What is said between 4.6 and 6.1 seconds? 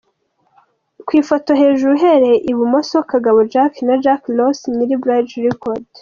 nyiri Bridge Records.